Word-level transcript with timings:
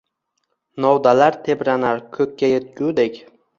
Novdalar 0.85 1.37
tebranar 1.49 2.03
ko’kka 2.19 2.53
yetgudek. 2.57 3.25